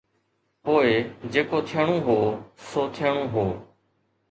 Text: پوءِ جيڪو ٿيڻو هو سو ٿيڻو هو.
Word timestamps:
پوءِ 0.63 0.85
جيڪو 1.31 1.59
ٿيڻو 1.69 1.95
هو 2.05 2.17
سو 2.69 2.81
ٿيڻو 2.95 3.23
هو. 3.33 3.45